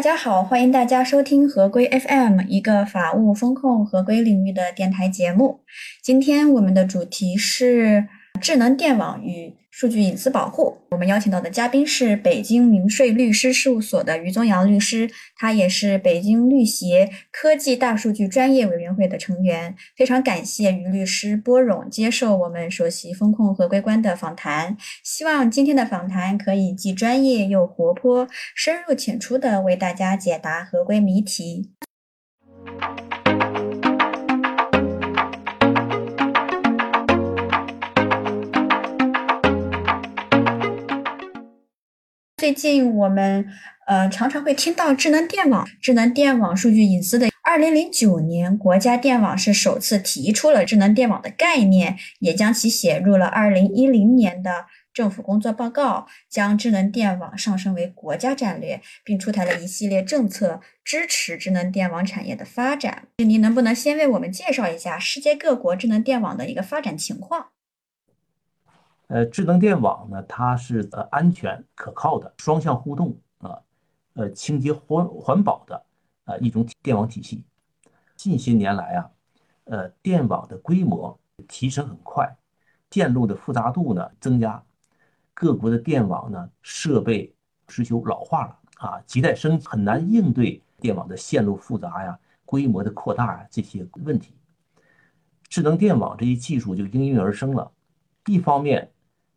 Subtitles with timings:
[0.00, 5.60] 大家好，欢迎大家收听合规 FM，一个法务风控合规领域的电台节目。
[6.00, 8.08] 今天我们的主题是
[8.40, 10.76] 智能电网与数据隐私保护。
[10.90, 19.74] 我们邀请到的嘉宾是北京明税律师事务所的于宗阳律师，他也是北京律协科技大数据专业委员会的成员。
[19.96, 24.76] 非常感谢于律师拨冗接受我们首席风控合规官的访谈。
[25.02, 31.70] 希望今天的访谈可以既专业又活泼，深入浅出的为大家解答合规谜题。
[42.40, 43.46] 最近我们
[43.86, 47.28] 呃常常会听到智能电网、智能电网数据隐私的。
[47.42, 63.08] 二零零九年，国家电网是首次提出了智能电网的概念，也将其写入了二零一零年的政府工作报告，将智能电网上升为国家战略，并出台了一系列政策支持智能电网产业的发展。
[63.18, 67.48] 您能不能先为我们介绍一下世界各国智能电网的一个发展情况？
[69.10, 73.58] 呃，智能电网呢，它是呃安全可靠的、双向互动啊，
[74.14, 75.84] 呃清洁环环保的
[76.26, 77.42] 啊一种电网体系。
[78.14, 79.10] 近些年来啊，
[79.64, 82.36] 呃电网的规模提升很快，
[82.88, 84.62] 电路的复杂度呢增加，
[85.34, 87.34] 各国的电网呢设备
[87.66, 94.36] 失修老化了啊，亟待升级很难应对电网的线路复杂呀、规模的扩大啊这些问题。
[95.48, 97.72] 智能电网这一技术就应运而生了，
[98.26, 98.88] 一方面。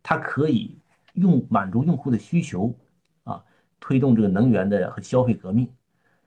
[0.04, 0.78] 它可以
[1.14, 2.72] 用满足用户的需求，
[3.24, 3.42] 啊，
[3.80, 5.66] 推动这个能源的和消费革命。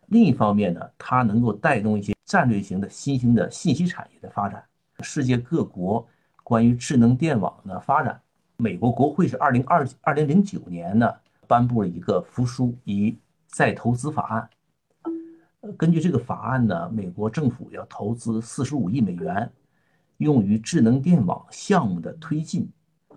[0.08, 4.64] 另一方面呢，它能够带动一些战略型的新兴的信息产业的发展。
[5.02, 6.08] 世界各国
[6.44, 8.20] 关于智能电网的发展，
[8.58, 11.14] 美国国会是二零二二零零九年呢
[11.46, 14.50] 颁布了一个扶疏与再投资法案。
[15.78, 19.52] 根据这个法案呢，美国政府要投资四十五亿美元，
[20.18, 22.68] 用于智能电网项目的推进。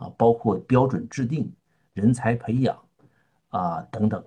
[0.00, 1.52] 啊，包括标准制定、
[1.92, 2.82] 人才培养
[3.50, 4.24] 啊等等，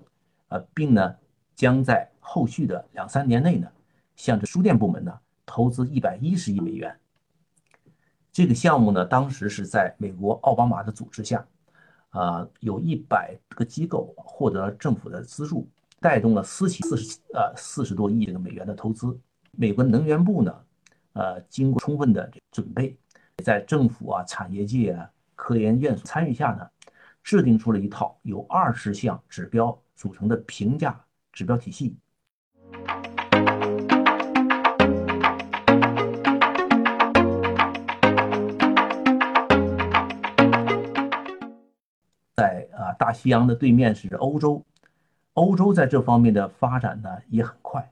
[0.50, 1.16] 呃，并呢
[1.56, 3.68] 将在后续的两三年内呢，
[4.16, 6.96] 向这书店部门呢投资一百一十亿美元。
[8.32, 11.44] 这个项目呢，当时是在美国奥巴马的组织下，
[12.10, 15.68] 啊，有一百个机构获得政府的资助，
[16.00, 19.20] 带动了私企四十呃四十多亿这个美元的投资。
[19.52, 20.56] 美国能源部呢，
[21.14, 22.96] 呃，经过充分的准备，
[23.44, 25.10] 在政府啊、产业界啊。
[25.44, 26.66] 科研院所参与下呢，
[27.22, 30.98] 制定出了一套由二十项指标组成的评价
[31.34, 31.98] 指标体系。
[42.38, 44.64] 在啊大西洋的对面是欧洲，
[45.34, 47.92] 欧洲在这方面的发展呢也很快。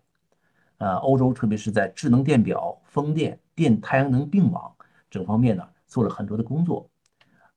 [0.77, 4.73] 呃，欧洲特别是在智能电表、风电、电太阳能并网
[5.09, 6.89] 整方面呢做了很多的工作。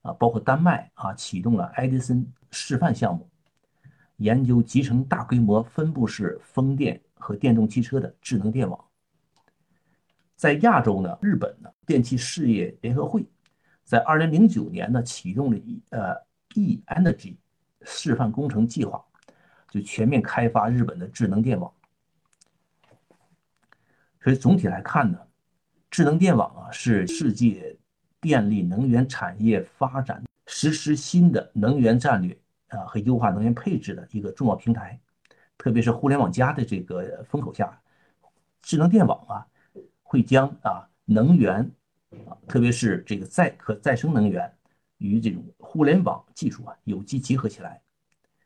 [0.04, 3.26] 啊，包括丹麦啊，启动了爱迪生示范项目，
[4.16, 8.84] 研究集成大规模分布式风电和电动汽车的智能电网。
[10.36, 13.26] 在亚洲呢，日本呢，电气事业联合会，
[13.82, 16.14] 在二零零九年呢，启动了呃
[16.54, 17.38] E Energy
[17.80, 19.02] 示范工程计划，
[19.70, 21.72] 就全面开发日本的智能电网。
[24.20, 25.18] 所以总体来看呢，
[25.90, 27.78] 智能电网啊，是世界。
[28.24, 32.34] 电力能源产业发展实施新的能源战略
[32.68, 34.98] 啊和优化能源配置的一个重要平台，
[35.58, 37.78] 特别是互联网加的这个风口下，
[38.62, 39.46] 智能电网啊
[40.02, 41.70] 会将啊能源
[42.26, 44.50] 啊特别是这个再可再生能源
[44.96, 47.78] 与这种互联网技术啊有机结合起来，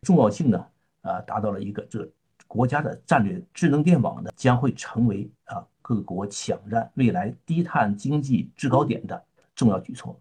[0.03, 0.67] 重要性呢
[1.03, 2.11] 啊达到了一个这
[2.49, 9.25] 国家的战略，智能电网呢将会成为啊各国抢占未来低碳经济制高点的。
[9.59, 10.19] 重要举措。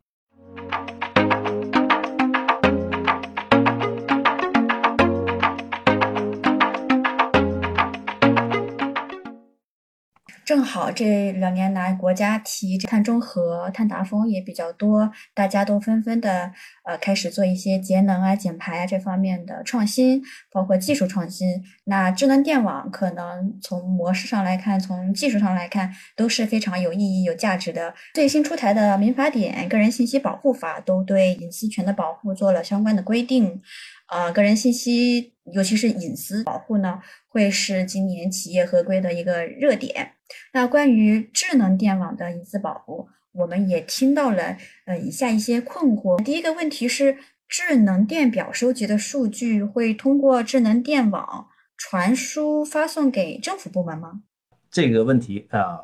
[10.48, 16.54] 正好这两年来，国家提碳中和、碳达峰也比较多，大家都纷纷的
[16.86, 21.62] 呃开始做一些节能啊、减排啊这方面的创新，包括技术创新。
[21.84, 27.94] 那智能电网可能从模式上来看，从技术上来看都是非常有意义、有价值的。
[28.14, 33.62] 最新出台的民法典《个人信息保护法》都对隐私权的保护做了相关的规定。
[34.08, 40.14] 呃，个人信息，尤其是隐私保护呢，会是今年企业合规的一个热点。
[40.54, 46.22] 那关于智能电网的隐私保护，我们也听到了呃以下一些困惑。
[46.24, 51.48] 第一个问题是，智能电表收集的数据会通过智能电网
[51.78, 54.22] 传输发送给政府部门吗？
[54.70, 55.82] 这个问题啊，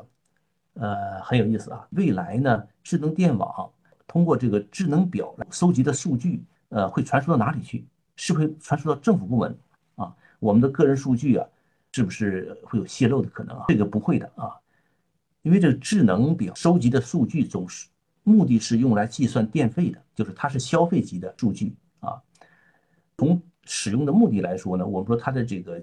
[0.74, 1.86] 呃，很有意思啊。
[1.92, 3.70] 未来呢，智能电网
[4.06, 7.86] 通过这个智能表收集的数据，呃，会传输到哪里去？
[8.16, 9.58] 是不是传输到政府部门
[9.96, 10.14] 啊？
[10.38, 11.46] 我们的个人数据啊，
[11.94, 13.66] 是不是会有泄露的可能啊？
[13.68, 14.50] 这个不会的啊，
[15.42, 17.86] 因为这个智能表收集的数据总是
[18.24, 22.20] 目的是用来计算电费的，就是它是消费级的数据啊。
[23.16, 25.80] 从使用的目的来说呢，我们说它的这个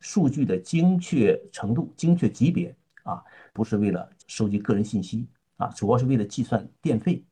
[0.00, 2.74] 数据的精确程度、精确级别
[3.04, 3.22] 啊，
[3.52, 7.22] 不是为了收集个人信息啊，主要是为了计算电费。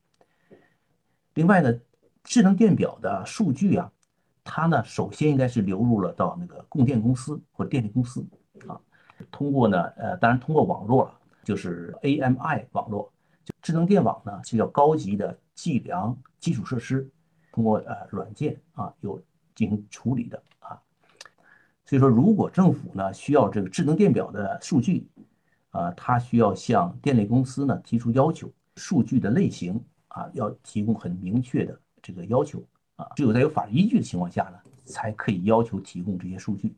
[1.35, 1.77] 另外呢，
[2.23, 3.91] 智能电表的数据啊，
[4.45, 8.25] 它呢首先应该是流入了到那个供电公司或电力公司
[8.67, 8.81] 啊，
[9.31, 13.13] 通过呢呃，当然通过网络了，就是 AMI 网络。
[13.45, 17.11] 就智能电网呢是叫高级的计量基础设施，
[17.51, 19.23] 通过呃软件啊有。
[19.55, 20.81] 进行处理的啊，
[21.85, 25.07] 所以说，如果政府呢需要这个智能电表的数据，
[25.73, 29.79] 啊，它需要向电力公司呢提出要求，数据的类型
[30.09, 32.65] 啊要提供很明确的这个要求
[33.15, 36.75] 只有在有法律依据的情况下呢，才可以要求提供这些数据。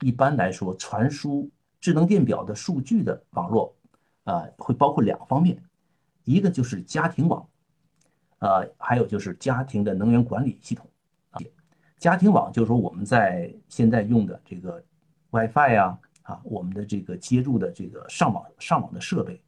[0.00, 1.50] 一般来说，传输。
[1.78, 3.72] 智能电表的数据的网络，
[4.24, 5.56] 啊，会包括两方面，
[6.24, 7.46] 一个就是家庭网，
[8.40, 10.88] 呃，还有就是家庭的能源管理系统。
[11.98, 14.82] 家庭网就是说我们在现在用的这个
[15.36, 19.40] WiFi 呀，啊，我们的这个接入的这个上网上网的设备，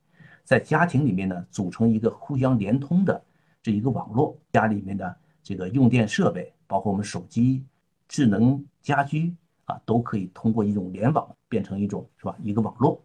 [0.45, 3.23] 在家庭里面呢组成一个互相连通的
[3.63, 7.65] 这一个网络，家里面的这个用电设备，包括我们手机、
[8.07, 9.35] 智能家居。
[9.69, 12.35] 啊，都可以通过一种联网变成一种是吧？
[12.43, 13.05] 一个网络，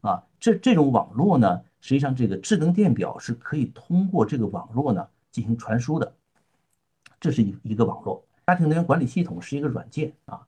[0.00, 6.14] 啊，这这种网络呢，实际上这个智能电表是可以通过这个网络呢进行传输的，
[7.20, 8.24] 这是一一个网络。
[8.46, 10.40] 家庭能源管理系统是一个软件啊，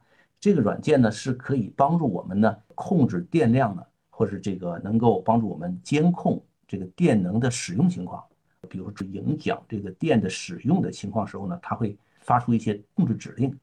[0.45, 8.23] 这个软件呢是可以帮助我们呢控制电量呢，或者这个能够帮助我们监控这个电能的使用情况，
[8.69, 13.59] 比如影响这个电的使用的情况时候呢，它会发出一些控制指令。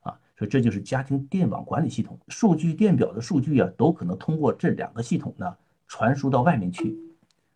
[0.00, 5.56] 啊所以这就是家庭电网管理系统数据电表的数据啊，都可能通过这两个系统呢
[5.86, 6.98] 传输到外面去，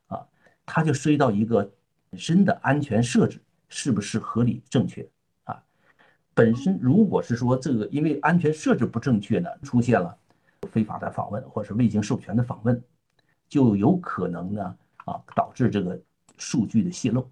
[0.06, 0.24] 啊，
[0.64, 1.68] 它就涉及到一个
[2.08, 5.04] 本身的安全设置是不是合理正确？
[6.40, 10.16] 本身如果是说这个因为安全设置不正确呢，出现了
[10.72, 12.82] 非法的访问或者是未经授权的访问，
[13.46, 16.00] 就有可能呢啊导致这个
[16.38, 17.28] 数据的泄露。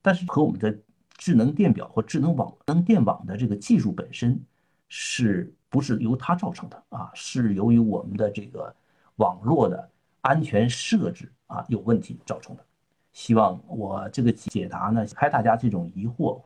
[0.00, 0.78] 但是和我们的。
[1.18, 4.44] 智能电表或智能网能电网的这个技术本身，
[4.88, 7.12] 是不是由它造成的啊？
[7.14, 8.74] 是由于我们的这个
[9.16, 9.88] 网络的
[10.22, 12.64] 安全设置啊有问题造成的。
[13.12, 16.42] 希望我这个解答呢，开大家这种疑惑。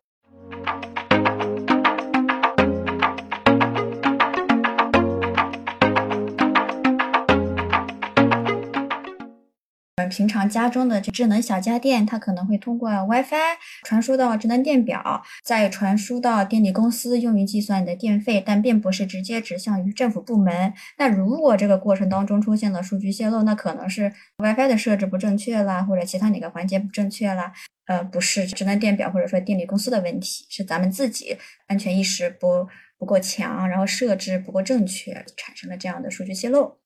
[10.05, 20.71] 平常家中的这智能小家电，它可能会通过 WiFi 传输到智能电表，再传输到电力公司，用于计算你的电费，但并不是直接指向于政府部门。
[20.99, 27.51] 那如果这个过程当中出现了数据泄露，那可能是 WiFi 的设置不正确啦，或者其他哪个环节不正确啦，
[27.87, 32.67] 呃，不是智能电表或者说电力公司的问题，是咱们自己安全意识不
[32.99, 36.77] 不够强，然后设置不够正确，产生了这样的数据泄露。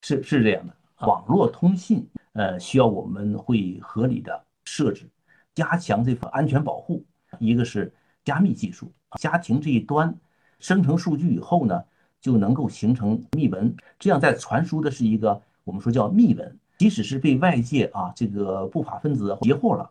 [0.00, 0.74] 是是这样的。
[1.00, 5.08] 网络通信，呃，需要我们会合理的设置，
[5.54, 7.04] 加强这份安全保护。
[7.38, 7.92] 一个是
[8.24, 10.14] 加密技术，家庭这一端
[10.60, 11.82] 生成数据以后呢，
[12.20, 19.90] 就能够形成密文，这样在传输的是一个我们说叫密文，即使是被外界啊这个不法分子截获了，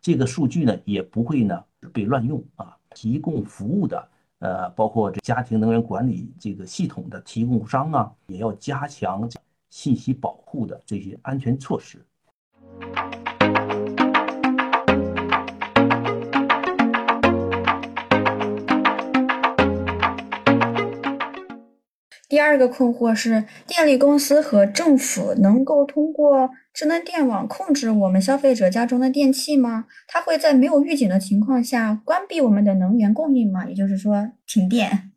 [0.00, 2.76] 这个数据呢也不会呢被乱用啊。
[2.92, 4.08] 提供服务的，
[4.40, 9.30] 呃，包括这家庭能源管理这个系统的提供商啊，也要加强。
[9.70, 12.04] 信息保护的这些安全措施。
[22.28, 29.86] 第二个困惑是，电力公司和政府能够通过智能电网控制我们消费者家中的电器吗？
[30.06, 33.66] 它会在没有预警的情况下关闭我们的能源供应吗？
[33.66, 35.10] 也就是说，停电。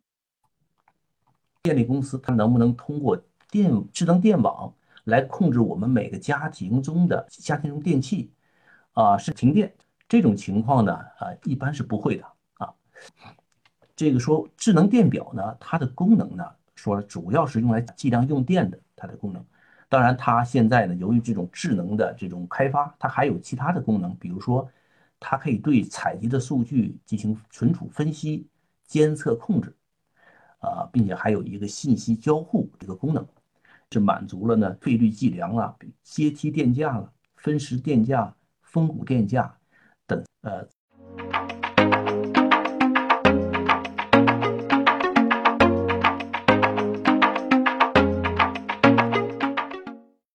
[1.62, 3.16] 电力公司它能不能通过？
[3.54, 8.32] 电智能电网来控制我们每个家庭中的家庭中电器，
[8.94, 9.72] 啊，是停电
[10.08, 12.74] 这种情况呢，啊，一般是不会的啊。
[13.94, 16.44] 这个说智能电表呢，它的功能呢，
[16.74, 19.44] 说主要是用来计量用电的，它的功能。
[19.88, 24.68] 当然，它现在呢，由于这种智能的这种开发，它还有其他的功能，比如说，
[25.20, 28.48] 它可以对采集的数据进行存储、分析、
[28.84, 29.72] 监测、控制，
[30.58, 33.24] 啊，并且还有一个信息交互这个功能，
[33.94, 35.72] 是满足了呢费率计量啊、
[36.02, 39.56] 阶梯电价了、分时电价、峰谷电价
[40.04, 40.66] 等呃。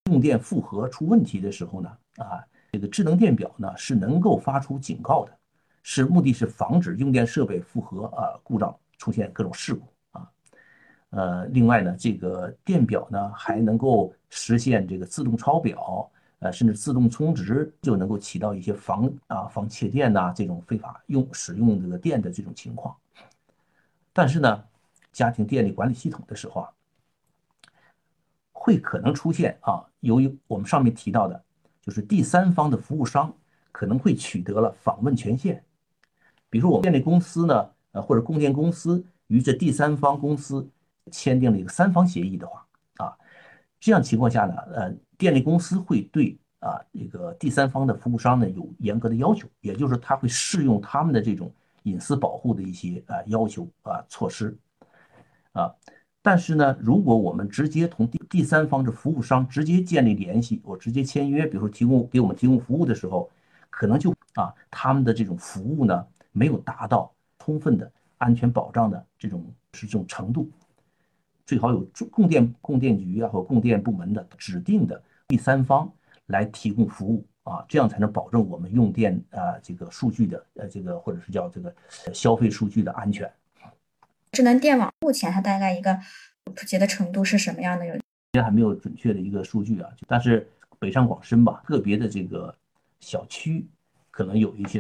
[0.06, 2.40] 用电负荷出问题的时候呢，啊，
[2.72, 5.38] 这个智能电表呢是能够发出警告的，
[5.84, 9.86] 是目的是防止用电设备负荷啊故障出现各种事故。
[11.12, 22.96] 呃，另外呢，这个电表呢还能够实现这个自动抄表，呃，甚至自动充值，就能够起到一些防啊防窃电呐这种非法用使用这个电的这种情况。
[24.14, 24.64] 但是呢，
[25.12, 26.70] 家庭电力管理系统的时候啊。
[28.62, 31.44] 会可能出现啊，由于我们上面提到的，
[31.82, 33.34] 就是第三方的服务商
[33.72, 35.64] 可能会取得了访问权限。
[36.50, 40.70] 比如说，我们电力公司呢，呃，或者供电公司与这第三方公司
[41.10, 42.66] 签订了一个三方协议的话，
[42.98, 43.18] 啊，
[43.80, 51.52] 这样情况下呢，呃，电力公司会对啊这个第三方的服务商呢有严格的要求，也就是他会适用他们的这种
[51.84, 54.58] 隐私保护的一些啊要求啊措施，
[55.54, 55.74] 啊。
[56.22, 63.32] 但是呢，如果我们直接同第第三方的服务商直接建立联系，我直接签约，比如说提供给我们提供服务的时候，
[63.70, 70.52] 可能就啊，他们的这种服务呢，没有达到充分的安全保障的这种是这种程度，
[71.50, 75.92] 最好有供电供电局啊或供电部门的指定的第三方
[76.28, 81.74] 来提供服务啊，这样才能保证我们用电啊这个数据的呃这个或者是叫这个
[82.14, 83.28] 消费数据的安全。
[84.32, 85.98] 智能电网目前它大概一个
[86.54, 87.84] 普及的程度是什么样的？
[87.88, 88.04] 有现
[88.34, 92.54] 在还没有准确的一个数据啊，但是北上广深吧，个别的这个
[93.00, 93.66] 小区
[94.12, 94.80] 可能有一些。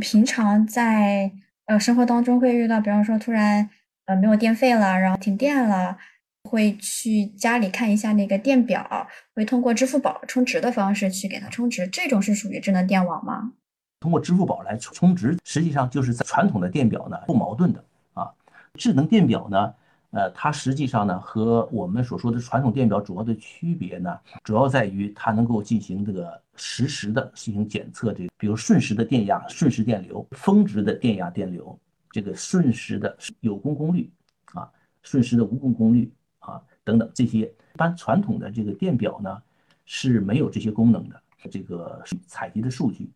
[0.00, 1.30] 平常在
[1.66, 3.70] 呃生活当中会遇到，比方说突然
[4.06, 5.98] 呃没有电费了，然后停电了。
[6.44, 13.52] 会去家里看一下那个电表，会通过支付宝充值的方式去给它充值，这种是属于智能电网吗？
[14.00, 18.30] 通过支付宝来充值，实际上就是在传统的电表呢不矛盾的啊。
[18.72, 19.74] 智能电表呢，
[20.10, 31.78] 呃，它实际上呢和我们所说的传统电表主要的区别呢，主要在于它能够进行这个实时的进行检测，这个比如瞬时的电压、瞬时电流、峰值的电压、电流，
[32.10, 34.10] 这个瞬时的有功功率
[34.52, 34.68] 啊，
[35.02, 36.12] 瞬时的无功功率。
[36.40, 39.42] 啊，等等这些，一般传统的这个电表呢
[39.84, 41.22] 是没有这些功能的。
[41.50, 43.10] 这个采集的数据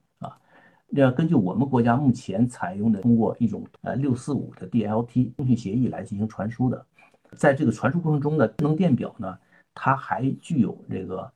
[1.02, 6.86] 啊，要根据我们国家目前采用的，通过一种呃六四五的 DLT 通讯协议来进行传输的。
[7.36, 9.36] 在这个传输过程中呢，智能电表呢，
[9.74, 11.32] 它还具有这个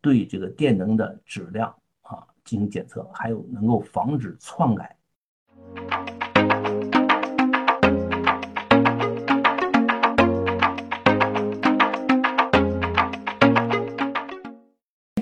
[0.00, 4.97] 对这个电能的质量啊进行检测，还有能够防止篡改。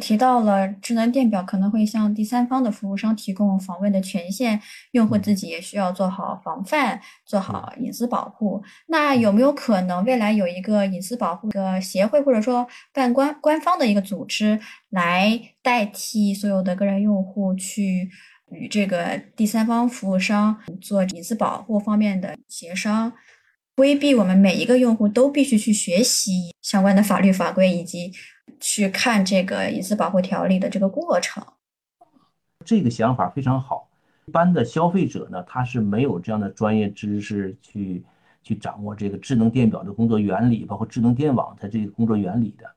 [0.06, 8.62] 提到了智能电表可能会向第三方的服务商提供访问的权限，用户自己也需要做好防范，做好隐私保护。
[8.86, 14.60] 那有没有可能未来有一个隐私保护的协会，或者说办官官方的一个组织
[14.90, 18.08] 来代替所有的个人用户去
[18.52, 23.12] 与这个第三方服务商做隐私保护方面的协商，
[23.74, 28.12] 规避我们每一个用户都必须去学习相关的法律法规以及。
[28.60, 31.44] 去看这个隐私保护条例的这个过程，
[32.64, 33.88] 这个想法非常好。
[34.26, 38.04] 一般的消费者呢，他是没有这样的专业知识去
[38.42, 42.68] 去掌握这个智能电表的工作原理，包括智能电网它这个工作原理的。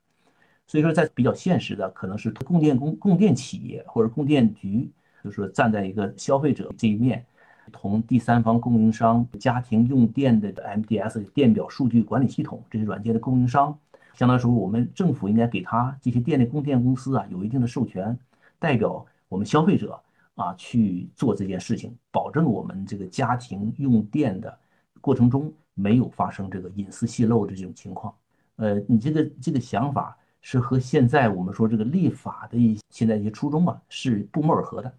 [0.67, 4.91] 所以说，在比较现实的，可能是供电供供电企业或者供电局，
[5.23, 7.25] 就是说站在一个消费者这一面，
[7.71, 13.75] 同第三方供应商、家庭用电的 MDS 电表数据管理系统这些软件的供应商。
[14.19, 18.19] 相当于说，我们政府应该给他这些电力供电公司啊，有一定的授权，
[18.59, 19.97] 代表我们消费者
[20.35, 24.59] 啊去做这件事情，保证我们这个家庭用电的
[24.99, 28.13] 过程中没有发生这个隐私泄露的这种情况。
[28.57, 34.93] 呃，你这个这个想法是和现在我们说这个立法的一现在一些初衷啊是不谋而合的。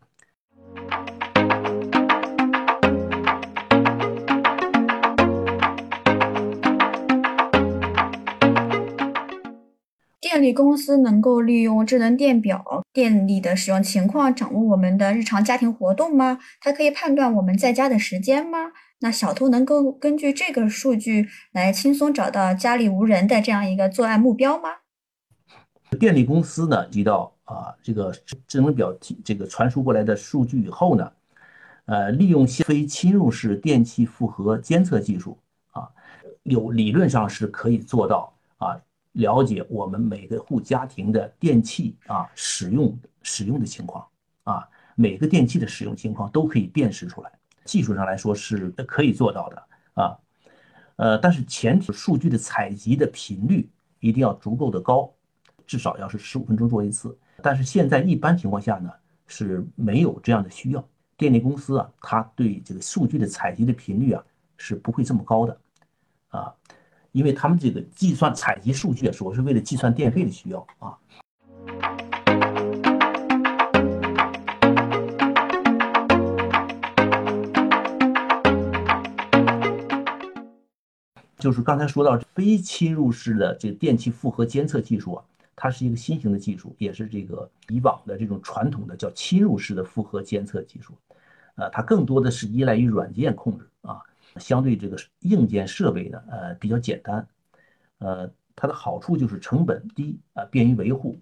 [10.40, 16.38] 电力公司能够利用智能电表电力的使用情况，掌握我们的日常家庭活动吗？
[16.62, 18.72] 它可以判断我们在家的时间吗？
[19.00, 24.70] 那小偷能够根据这个数据来轻松找到家里无人的这样一个作案目标吗？
[25.98, 28.10] 电力公司呢，提到啊，这个
[28.46, 31.12] 智能表这个传输过来的数据以后呢，
[31.84, 35.36] 呃，利用非侵入式电气负荷监测技术
[35.72, 35.90] 啊，
[36.44, 38.80] 有理论上是可以做到啊，
[39.12, 44.06] 了解我们每个户家庭的电器啊使用使用的情况
[44.44, 47.32] 啊，每个电器的使用情况都可以辨识出来，
[47.64, 49.62] 技术上来说是可以做到的
[49.94, 50.18] 啊，
[50.96, 55.12] 呃，但是前提数据的采集的频率一定要足够的高。
[55.66, 58.90] 至少要是十五分钟做一次，但是现在一般情况下呢
[59.28, 60.84] 是没有这样的需要。
[61.16, 64.24] 电力公司啊，它对这个数据的采集的频率啊
[64.56, 65.60] 是不会这么高的，
[66.30, 66.52] 啊，
[67.12, 70.96] 因为他们这个计算采集数据的时候是为了计算电费的需要啊。
[81.38, 85.24] 就是刚才说到非侵入式的这个电气负荷监测技术啊。
[85.62, 90.94] 它是一个新型的技术，也是这个以往的这种传统的叫侵入式的负荷监测技术，
[91.56, 94.00] 呃，它更多的是依赖于软件控制啊，
[94.36, 97.26] 相对这个硬件设备呢，呃，比较简单，
[97.98, 101.18] 呃，它的好处就是成本低啊，便于维护。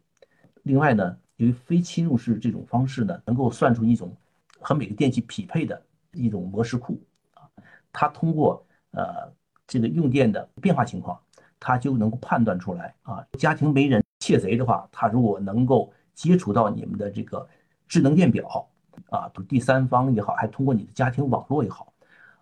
[0.62, 4.14] 另外呢，由于非侵入式这种方式呢，能够算出一种
[4.60, 5.80] 和每个电器匹配的
[6.12, 7.00] 一种模式库
[7.34, 7.48] 啊，
[7.92, 9.32] 它通过呃
[9.66, 11.20] 这个用电的变化情况，
[11.58, 14.02] 它就能够判断出来啊，家庭没人。
[14.20, 17.48] 窃贼的话，他如果能够接触到你们的这个
[17.86, 18.68] 智能电表
[19.10, 21.92] 啊，第三方也好，还通过你的家庭网络也好，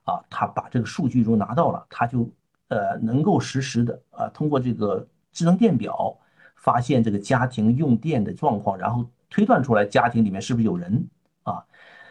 [0.06, 2.26] 啊，他把这个数据如果拿到了，他就
[2.68, 6.16] 呃能够实时的啊通过这个智能电表
[6.56, 11.06] 发现这个家庭用电的状况，然后推断出来家庭里面是不是有人
[11.42, 11.62] 啊，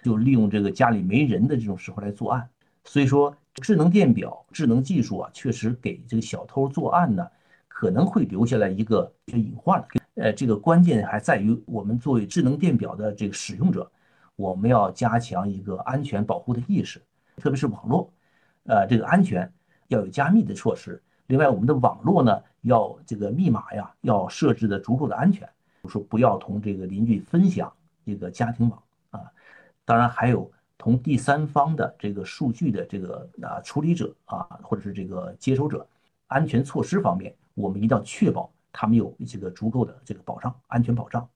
[0.03, 2.47] 就利用这个家里没人的这种时候来作案。
[2.83, 7.27] 所以说，智能电表智能技术啊，确实给这个小偷作案呢。
[7.77, 13.91] 可能会留下来一个隐患，呃，这个关键还在于我们作为智能电表的这个使用者，
[14.37, 17.01] 我们要加强一个安全保护的意识，
[17.37, 18.11] 特别是网络，
[18.65, 19.51] 呃，这个安全
[19.87, 21.01] 要有加密的措施。
[21.27, 25.47] 另外，我们的网络呢，要这个密码呀，要设置的足够的安全，
[25.87, 27.71] 说不要同这个邻居分享
[28.05, 29.21] 这个家庭网啊。
[29.83, 35.87] 当然，还有同第三方的这个数据的这个啊处理者啊，或者是这个接收者，
[36.27, 37.35] 安全措施方面。
[37.55, 41.27] 我们一定要确保他们有这个足够的这个保障、安全保障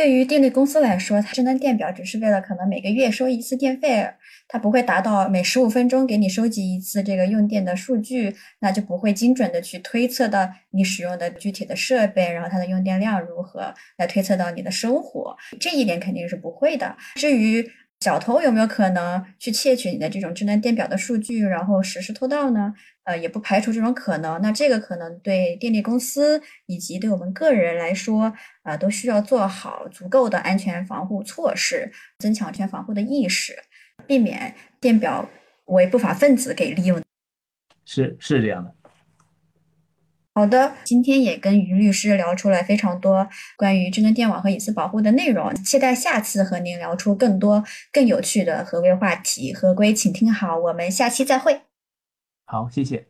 [0.00, 4.08] 对于电力公司来说，它智能电表只是为了可能每个月收一次电费，
[4.48, 16.96] 它不会达到每十五分钟给你收集一次这个用电的数据，那就不会精准的去推测到你使用的具体的设备，然后它的用电量如何来推测到你的生活，这一点肯定是不会的。
[17.16, 22.72] 至于小偷有没有可能去窃取你的这种智能电表的数据，然后实施偷盗呢？
[23.04, 24.40] 呃，也不排除这种可能。
[24.40, 28.32] 那这个可能对电力公司以及对我们个人来说，
[28.62, 33.54] 啊，都需要做好足够的安全防护措施，增强安全防护的意识，
[34.06, 35.28] 避免电表
[35.66, 37.02] 为不法分子给利用。
[37.84, 38.74] 是是这样的。
[40.40, 49.52] 好的，今天也跟于律师聊出了非常多关于智能电网和隐私保护的内容，期待下次和您聊出更多更有趣的合规话题。
[49.52, 51.60] 合规，请听好，我们下期再会。
[52.46, 53.04] 好，谢谢。